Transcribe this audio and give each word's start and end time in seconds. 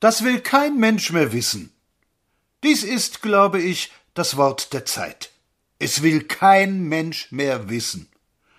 Das 0.00 0.24
will 0.24 0.40
kein 0.40 0.78
Mensch 0.78 1.10
mehr 1.12 1.32
wissen. 1.32 1.72
Dies 2.62 2.82
ist, 2.82 3.22
glaube 3.22 3.60
ich, 3.60 3.92
das 4.14 4.36
Wort 4.36 4.72
der 4.72 4.84
Zeit. 4.84 5.30
Es 5.78 6.02
will 6.02 6.24
kein 6.24 6.84
Mensch 6.84 7.32
mehr 7.32 7.68
wissen. 7.68 8.08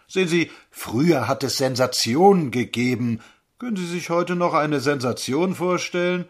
Sehen 0.07 0.27
Sie, 0.27 0.51
früher 0.71 1.27
hat 1.27 1.43
es 1.43 1.57
Sensationen 1.57 2.51
gegeben. 2.51 3.21
Können 3.59 3.75
Sie 3.75 3.87
sich 3.87 4.09
heute 4.09 4.35
noch 4.35 4.53
eine 4.53 4.79
Sensation 4.79 5.55
vorstellen? 5.55 6.25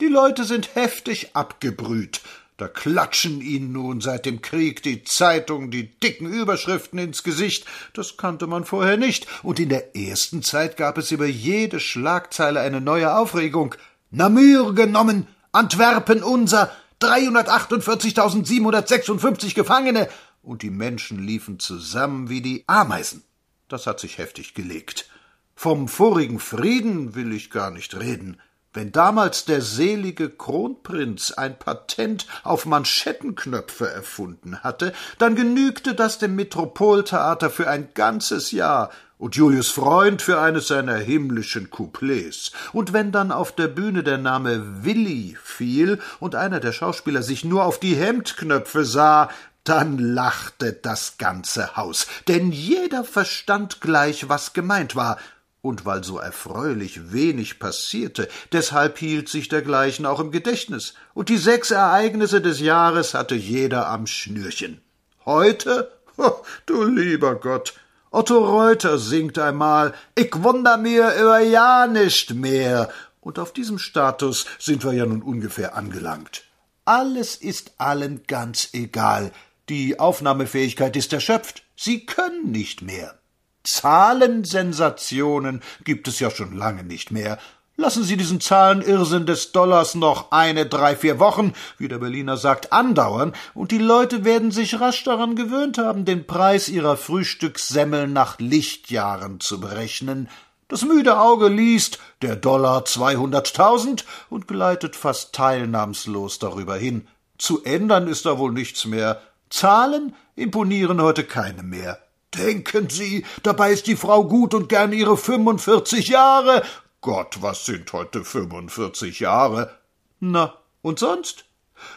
Die 0.00 0.06
Leute 0.06 0.44
sind 0.44 0.74
heftig 0.74 1.36
abgebrüht. 1.36 2.22
Da 2.56 2.68
klatschen 2.68 3.40
ihnen 3.40 3.72
nun 3.72 4.02
seit 4.02 4.26
dem 4.26 4.42
Krieg 4.42 4.82
die 4.82 5.02
Zeitungen 5.02 5.70
die 5.70 5.98
dicken 5.98 6.26
Überschriften 6.26 6.98
ins 6.98 7.22
Gesicht. 7.22 7.64
Das 7.94 8.18
kannte 8.18 8.46
man 8.46 8.64
vorher 8.64 8.98
nicht. 8.98 9.26
Und 9.42 9.58
in 9.58 9.70
der 9.70 9.96
ersten 9.96 10.42
Zeit 10.42 10.76
gab 10.76 10.98
es 10.98 11.10
über 11.10 11.24
jede 11.26 11.80
Schlagzeile 11.80 12.60
eine 12.60 12.82
neue 12.82 13.16
Aufregung. 13.16 13.74
Namur 14.10 14.74
genommen, 14.74 15.26
Antwerpen 15.52 16.22
unser, 16.22 16.70
348.756 17.00 19.54
Gefangene. 19.54 20.08
Und 20.42 20.62
die 20.62 20.70
Menschen 20.70 21.18
liefen 21.18 21.58
zusammen 21.58 22.28
wie 22.28 22.40
die 22.40 22.64
Ameisen. 22.66 23.24
Das 23.68 23.86
hat 23.86 24.00
sich 24.00 24.18
heftig 24.18 24.54
gelegt. 24.54 25.08
Vom 25.54 25.88
vorigen 25.88 26.40
Frieden 26.40 27.14
will 27.14 27.32
ich 27.32 27.50
gar 27.50 27.70
nicht 27.70 27.98
reden. 27.98 28.40
Wenn 28.72 28.92
damals 28.92 29.44
der 29.44 29.62
selige 29.62 30.30
Kronprinz 30.30 31.32
ein 31.32 31.58
Patent 31.58 32.26
auf 32.44 32.66
Manschettenknöpfe 32.66 33.88
erfunden 33.88 34.62
hatte, 34.62 34.92
dann 35.18 35.34
genügte 35.34 35.94
das 35.94 36.18
dem 36.18 36.36
Metropoltheater 36.36 37.50
für 37.50 37.68
ein 37.68 37.88
ganzes 37.94 38.52
Jahr 38.52 38.90
und 39.20 39.36
Julius 39.36 39.68
Freund 39.68 40.22
für 40.22 40.40
eines 40.40 40.68
seiner 40.68 40.96
himmlischen 40.96 41.70
Couplets. 41.70 42.52
Und 42.72 42.94
wenn 42.94 43.12
dann 43.12 43.30
auf 43.30 43.52
der 43.54 43.68
Bühne 43.68 44.02
der 44.02 44.16
Name 44.16 44.82
Willi 44.82 45.36
fiel 45.44 46.00
und 46.20 46.34
einer 46.34 46.58
der 46.58 46.72
Schauspieler 46.72 47.22
sich 47.22 47.44
nur 47.44 47.64
auf 47.64 47.78
die 47.78 47.94
Hemdknöpfe 47.94 48.84
sah, 48.86 49.28
dann 49.62 49.98
lachte 49.98 50.72
das 50.72 51.18
ganze 51.18 51.76
Haus, 51.76 52.06
denn 52.28 52.50
jeder 52.50 53.04
verstand 53.04 53.82
gleich, 53.82 54.30
was 54.30 54.54
gemeint 54.54 54.96
war, 54.96 55.18
und 55.60 55.84
weil 55.84 56.02
so 56.02 56.18
erfreulich 56.18 57.12
wenig 57.12 57.58
passierte, 57.58 58.26
deshalb 58.52 58.96
hielt 58.96 59.28
sich 59.28 59.50
dergleichen 59.50 60.06
auch 60.06 60.18
im 60.18 60.30
Gedächtnis, 60.30 60.94
und 61.12 61.28
die 61.28 61.36
sechs 61.36 61.70
Ereignisse 61.70 62.40
des 62.40 62.58
Jahres 62.60 63.12
hatte 63.12 63.34
jeder 63.34 63.86
am 63.88 64.06
Schnürchen. 64.06 64.80
Heute? 65.26 65.92
Oh, 66.16 66.32
du 66.64 66.84
lieber 66.84 67.34
Gott! 67.34 67.74
Otto 68.12 68.38
Reuter 68.38 68.98
singt 68.98 69.38
einmal 69.38 69.94
Ich 70.16 70.42
wunder 70.42 70.76
mir 70.76 71.14
über 71.14 71.38
ja 71.38 71.86
nicht 71.86 72.34
mehr, 72.34 72.90
und 73.20 73.38
auf 73.38 73.52
diesem 73.52 73.78
Status 73.78 74.46
sind 74.58 74.84
wir 74.84 74.92
ja 74.92 75.06
nun 75.06 75.22
ungefähr 75.22 75.76
angelangt. 75.76 76.42
Alles 76.84 77.36
ist 77.36 77.74
allen 77.78 78.24
ganz 78.26 78.70
egal, 78.72 79.30
die 79.68 80.00
Aufnahmefähigkeit 80.00 80.96
ist 80.96 81.12
erschöpft, 81.12 81.62
sie 81.76 82.04
können 82.04 82.50
nicht 82.50 82.82
mehr. 82.82 83.14
Zahlensensationen 83.62 85.62
gibt 85.84 86.08
es 86.08 86.18
ja 86.18 86.32
schon 86.32 86.56
lange 86.56 86.82
nicht 86.82 87.12
mehr. 87.12 87.38
Lassen 87.80 88.04
Sie 88.04 88.18
diesen 88.18 88.42
Zahlenirrsinn 88.42 89.24
des 89.24 89.52
Dollars 89.52 89.94
noch 89.94 90.32
eine, 90.32 90.66
drei, 90.66 90.94
vier 90.94 91.18
Wochen, 91.18 91.54
wie 91.78 91.88
der 91.88 91.96
Berliner 91.96 92.36
sagt, 92.36 92.74
andauern, 92.74 93.32
und 93.54 93.70
die 93.70 93.78
Leute 93.78 94.22
werden 94.22 94.50
sich 94.50 94.82
rasch 94.82 95.02
daran 95.02 95.34
gewöhnt 95.34 95.78
haben, 95.78 96.04
den 96.04 96.26
Preis 96.26 96.68
ihrer 96.68 96.98
Frühstückssemmeln 96.98 98.12
nach 98.12 98.38
Lichtjahren 98.38 99.40
zu 99.40 99.60
berechnen. 99.60 100.28
Das 100.68 100.84
müde 100.84 101.18
Auge 101.18 101.48
liest 101.48 101.98
der 102.20 102.36
Dollar 102.36 102.84
zweihunderttausend 102.84 104.04
und 104.28 104.46
gleitet 104.46 104.94
fast 104.94 105.34
teilnahmslos 105.34 106.38
darüber 106.38 106.76
hin. 106.76 107.08
Zu 107.38 107.64
ändern 107.64 108.08
ist 108.08 108.26
da 108.26 108.36
wohl 108.36 108.52
nichts 108.52 108.84
mehr. 108.84 109.22
Zahlen 109.48 110.14
imponieren 110.36 111.00
heute 111.00 111.24
keine 111.24 111.62
mehr. 111.62 111.98
Denken 112.36 112.90
Sie, 112.90 113.24
dabei 113.42 113.72
ist 113.72 113.86
die 113.86 113.96
Frau 113.96 114.24
gut 114.24 114.52
und 114.52 114.68
gern 114.68 114.92
ihre 114.92 115.16
fünfundvierzig 115.16 116.08
Jahre. 116.08 116.62
Gott, 117.02 117.38
was 117.40 117.64
sind 117.64 117.90
heute 117.94 118.24
fünfundvierzig 118.24 119.20
Jahre? 119.20 119.78
Na, 120.18 120.52
und 120.82 120.98
sonst? 120.98 121.46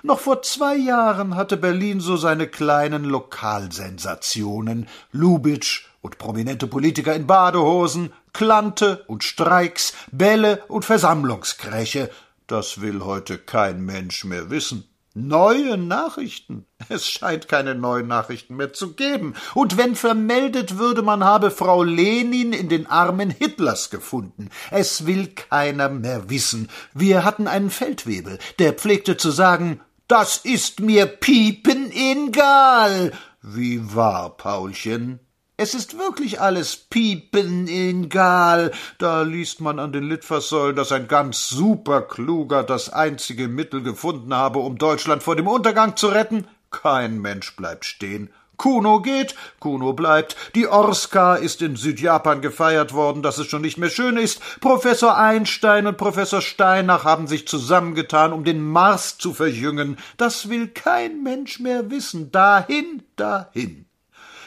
Noch 0.02 0.22
vor 0.22 0.44
zwei 0.44 0.78
Jahren 0.78 1.36
hatte 1.36 1.58
Berlin 1.58 2.00
so 2.00 2.16
seine 2.16 2.48
kleinen 2.48 3.04
Lokalsensationen. 3.04 4.88
Lubitsch 5.12 5.88
und 6.02 6.18
prominente 6.18 6.68
Politiker 6.68 7.14
in 7.14 7.28
Badehosen, 7.28 8.14
Klante 8.32 9.04
und 9.08 9.26
Streiks, 9.26 9.94
Bälle 10.14 10.64
und 10.70 10.86
Versammlungskräche. 10.86 12.10
Das 12.48 12.80
will 12.80 13.04
heute 13.04 13.38
kein 13.38 13.82
Mensch 13.82 14.24
mehr 14.24 14.50
wissen. 14.50 14.88
Neue 15.16 15.78
Nachrichten. 15.78 16.66
Es 16.90 17.08
scheint 17.08 17.48
keine 17.48 17.76
neuen 17.76 18.08
Nachrichten 18.08 18.56
mehr 18.56 18.74
zu 18.74 18.94
geben. 18.94 19.36
Und 19.54 19.78
wenn 19.78 19.96
vermeldet 19.96 20.80
würde, 20.80 21.04
man 21.04 21.24
habe 21.24 21.52
Frau 21.52 21.84
Lenin 21.84 22.52
in 22.52 22.68
den 22.68 22.88
Armen 22.88 23.30
Hitlers 23.30 23.92
gefunden. 23.92 24.50
Es 24.72 25.06
will 25.06 25.28
keiner 25.28 25.90
mehr 25.90 26.32
wissen. 26.32 26.68
Wir 26.96 27.24
hatten 27.24 27.48
einen 27.48 27.70
Feldwebel, 27.70 28.40
der 28.58 28.74
pflegte 28.74 29.16
zu 29.16 29.30
sagen, 29.30 29.82
das 30.08 30.38
ist 30.38 30.80
mir 30.80 31.06
piepen 31.06 31.92
egal. 31.92 33.14
Wie 33.42 33.96
war, 33.96 34.36
Paulchen? 34.36 35.20
Es 35.64 35.74
ist 35.74 35.98
wirklich 35.98 36.42
alles 36.42 36.76
piepen 36.76 37.70
egal. 37.70 38.74
Da 38.98 39.22
liest 39.22 39.62
man 39.62 39.80
an 39.80 39.94
den 39.94 40.04
Litfaßsäulen, 40.04 40.76
dass 40.76 40.92
ein 40.92 41.08
ganz 41.08 41.48
superkluger 41.48 42.64
das 42.64 42.92
einzige 42.92 43.48
Mittel 43.48 43.82
gefunden 43.82 44.34
habe, 44.34 44.60
um 44.60 44.78
Deutschland 44.78 45.24
vor 45.24 45.38
dem 45.38 45.48
Untergang 45.48 45.96
zu 45.96 46.10
retten. 46.10 46.48
Kein 46.70 47.22
Mensch 47.22 47.56
bleibt 47.56 47.86
stehen. 47.86 48.30
Kuno 48.58 49.00
geht, 49.00 49.36
Kuno 49.62 49.94
bleibt. 49.94 50.36
Die 50.54 50.68
Orska 50.68 51.36
ist 51.36 51.62
in 51.62 51.78
Südjapan 51.78 52.42
gefeiert 52.42 52.94
worden, 52.94 53.24
dass 53.24 53.38
es 53.38 53.48
schon 53.48 53.62
nicht 53.62 53.78
mehr 53.78 53.90
schön 53.90 54.18
ist. 54.18 54.42
Professor 54.60 55.18
Einstein 55.18 55.88
und 55.88 55.96
Professor 55.96 56.42
Steinach 56.42 57.06
haben 57.06 57.28
sich 57.28 57.48
zusammengetan, 57.48 58.34
um 58.34 58.44
den 58.44 58.62
Mars 58.62 59.18
zu 59.18 59.34
verjüngen. 59.34 59.96
Das 60.18 60.50
will 60.50 60.68
kein 60.68 61.24
Mensch 61.24 61.62
mehr 61.62 61.90
wissen. 61.90 62.34
Dahin, 62.34 63.04
dahin. 63.16 63.86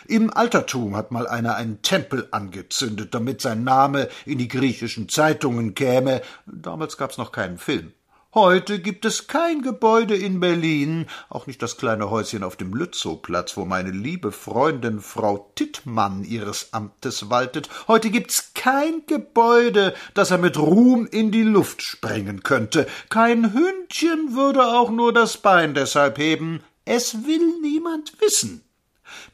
Im 0.07 0.33
Altertum 0.33 0.97
hat 0.97 1.11
mal 1.11 1.27
einer 1.27 1.57
einen 1.57 1.83
Tempel 1.83 2.29
angezündet, 2.31 3.15
damit 3.15 3.41
sein 3.41 3.65
Name 3.65 4.09
in 4.25 4.39
die 4.39 4.49
griechischen 4.49 5.09
Zeitungen 5.09 5.75
käme. 5.75 6.23
Damals 6.47 6.97
gab's 6.97 7.19
noch 7.19 7.33
keinen 7.33 7.59
Film. 7.59 7.93
Heute 8.37 8.81
gibt 8.81 9.07
es 9.07 9.29
kein 9.29 9.63
Gebäude 9.63 10.15
in 10.15 10.41
Berlin, 10.41 11.07
auch 11.31 11.47
nicht 11.47 11.63
das 11.63 11.79
kleine 11.79 12.11
Häuschen 12.11 12.45
auf 12.45 12.55
dem 12.57 12.75
Lützowplatz, 12.75 13.57
wo 13.57 13.65
meine 13.65 13.91
liebe 13.91 14.31
Freundin 14.31 15.01
Frau 15.01 15.51
Tittmann 15.55 16.23
ihres 16.23 16.75
Amtes 16.75 17.31
waltet. 17.31 17.71
Heute 17.89 18.11
gibt's 18.11 18.53
kein 18.53 19.07
Gebäude, 19.07 19.95
das 20.13 20.33
er 20.33 20.37
mit 20.37 20.59
Ruhm 20.59 21.09
in 21.11 21.31
die 21.31 21.45
Luft 21.45 21.81
sprengen 21.81 22.43
könnte. 22.43 22.87
Kein 23.09 23.55
Hündchen 23.55 24.37
würde 24.37 24.67
auch 24.67 24.91
nur 24.91 25.15
das 25.15 25.39
Bein 25.39 25.73
deshalb 25.73 26.19
heben. 26.19 26.63
Es 26.85 27.27
will 27.27 27.61
niemand 27.63 28.21
wissen. 28.21 28.66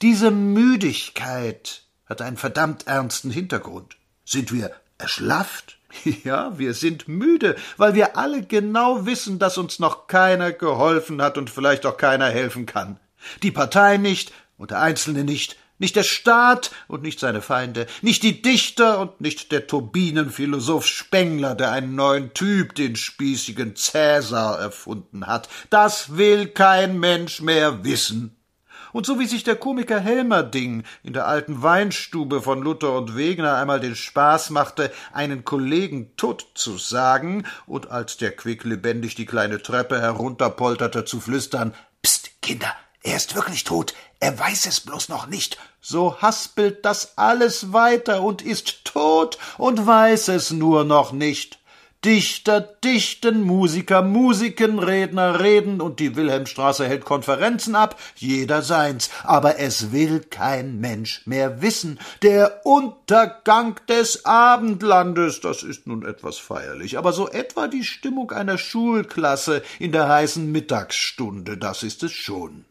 Diese 0.00 0.30
Müdigkeit 0.30 1.82
hat 2.06 2.22
einen 2.22 2.36
verdammt 2.36 2.86
ernsten 2.86 3.30
Hintergrund. 3.30 3.96
Sind 4.24 4.52
wir 4.52 4.72
erschlafft? 4.98 5.78
Ja, 6.24 6.58
wir 6.58 6.72
sind 6.72 7.06
müde, 7.06 7.54
weil 7.76 7.94
wir 7.94 8.16
alle 8.16 8.42
genau 8.42 9.04
wissen, 9.04 9.38
dass 9.38 9.58
uns 9.58 9.78
noch 9.78 10.06
keiner 10.06 10.50
geholfen 10.50 11.20
hat 11.20 11.36
und 11.36 11.50
vielleicht 11.50 11.84
auch 11.84 11.98
keiner 11.98 12.30
helfen 12.30 12.64
kann. 12.64 12.98
Die 13.42 13.50
Partei 13.50 13.98
nicht 13.98 14.32
und 14.56 14.70
der 14.70 14.80
Einzelne 14.80 15.22
nicht, 15.22 15.56
nicht 15.78 15.96
der 15.96 16.04
Staat 16.04 16.70
und 16.88 17.02
nicht 17.02 17.20
seine 17.20 17.42
Feinde, 17.42 17.86
nicht 18.02 18.22
die 18.22 18.40
Dichter 18.40 19.00
und 19.00 19.20
nicht 19.20 19.52
der 19.52 19.66
Turbinenphilosoph 19.66 20.86
Spengler, 20.86 21.54
der 21.54 21.72
einen 21.72 21.94
neuen 21.94 22.32
Typ, 22.34 22.74
den 22.74 22.96
spießigen 22.96 23.76
Cäsar, 23.76 24.58
erfunden 24.58 25.26
hat. 25.26 25.48
Das 25.70 26.16
will 26.16 26.46
kein 26.46 27.00
Mensch 27.00 27.42
mehr 27.42 27.84
wissen. 27.84 28.36
Und 28.92 29.06
so 29.06 29.18
wie 29.18 29.26
sich 29.26 29.44
der 29.44 29.56
Komiker 29.56 30.00
Helmerding 30.00 30.84
in 31.02 31.12
der 31.12 31.26
alten 31.26 31.62
Weinstube 31.62 32.42
von 32.42 32.62
Luther 32.62 32.92
und 32.92 33.16
Wegner 33.16 33.56
einmal 33.56 33.80
den 33.80 33.96
Spaß 33.96 34.50
machte, 34.50 34.92
einen 35.12 35.44
Kollegen 35.44 36.16
tot 36.16 36.46
zu 36.54 36.78
sagen, 36.78 37.44
und 37.66 37.90
als 37.90 38.16
der 38.16 38.36
Quick 38.36 38.64
lebendig 38.64 39.14
die 39.14 39.26
kleine 39.26 39.62
Treppe 39.62 40.00
herunterpolterte, 40.00 41.04
zu 41.04 41.20
flüstern, 41.20 41.74
Psst, 42.02 42.42
Kinder, 42.42 42.74
er 43.02 43.16
ist 43.16 43.34
wirklich 43.34 43.64
tot, 43.64 43.94
er 44.20 44.38
weiß 44.38 44.66
es 44.66 44.80
bloß 44.80 45.08
noch 45.08 45.26
nicht. 45.26 45.58
So 45.80 46.20
haspelt 46.20 46.84
das 46.84 47.18
alles 47.18 47.72
weiter 47.72 48.22
und 48.22 48.42
ist 48.42 48.84
tot 48.84 49.38
und 49.58 49.86
weiß 49.86 50.28
es 50.28 50.50
nur 50.52 50.84
noch 50.84 51.12
nicht. 51.12 51.61
Dichter 52.04 52.60
dichten, 52.60 53.42
Musiker 53.42 54.02
musiken, 54.02 54.80
Redner 54.80 55.38
reden 55.38 55.80
und 55.80 56.00
die 56.00 56.16
Wilhelmstraße 56.16 56.84
hält 56.84 57.04
Konferenzen 57.04 57.76
ab, 57.76 57.98
jeder 58.16 58.62
seins, 58.62 59.08
aber 59.22 59.60
es 59.60 59.92
will 59.92 60.20
kein 60.20 60.80
Mensch 60.80 61.24
mehr 61.26 61.62
wissen. 61.62 62.00
Der 62.22 62.66
Untergang 62.66 63.80
des 63.88 64.24
Abendlandes, 64.24 65.40
das 65.40 65.62
ist 65.62 65.86
nun 65.86 66.04
etwas 66.04 66.38
feierlich, 66.38 66.98
aber 66.98 67.12
so 67.12 67.28
etwa 67.28 67.68
die 67.68 67.84
Stimmung 67.84 68.32
einer 68.32 68.58
Schulklasse 68.58 69.62
in 69.78 69.92
der 69.92 70.08
heißen 70.08 70.50
Mittagsstunde, 70.50 71.56
das 71.56 71.84
ist 71.84 72.02
es 72.02 72.12
schon. 72.12 72.64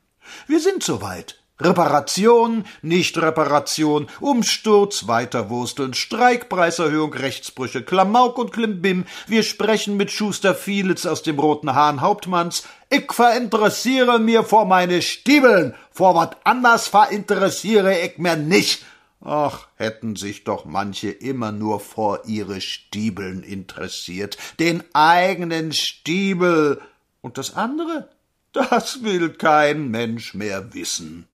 Wir 0.48 0.60
sind 0.60 0.84
soweit. 0.84 1.41
Reparation, 1.64 2.66
Nicht-Reparation, 2.82 4.08
Umsturz, 4.20 5.08
Weiterwursteln, 5.08 5.94
Streikpreiserhöhung, 5.94 7.14
Rechtsbrüche, 7.14 7.84
Klamauk 7.84 8.38
und 8.40 8.52
Klimbim. 8.52 9.06
Wir 9.28 9.44
sprechen 9.44 9.96
mit 9.96 10.12
Schuster 10.12 10.56
Fielitz 10.56 11.06
aus 11.06 11.22
dem 11.22 11.38
Roten 11.38 11.76
Hahn 11.76 12.02
Hauptmanns. 12.02 12.64
Ich 12.90 13.12
verinteressiere 13.12 14.20
mir 14.20 14.44
vor 14.44 14.66
meine 14.66 15.02
Stiebeln, 15.02 15.76
vor 15.92 16.16
wat 16.16 16.38
anders 16.46 16.88
verinteressiere 16.88 18.00
ich 18.00 18.18
mir 18.18 18.36
nicht. 18.36 18.84
Ach, 19.24 19.68
hätten 19.76 20.16
sich 20.16 20.44
doch 20.44 20.66
manche 20.66 21.12
immer 21.12 21.52
nur 21.52 21.80
vor 21.80 22.22
ihre 22.26 22.60
Stiebeln 22.60 23.44
interessiert, 23.44 24.38
den 24.60 24.84
eigenen 24.94 25.74
Stiebel. 25.74 26.82
Und 27.22 27.38
das 27.38 27.56
andere? 27.56 28.10
Das 28.52 29.04
will 29.04 29.30
kein 29.30 29.90
Mensch 29.92 30.34
mehr 30.34 30.74
wissen. 30.74 31.28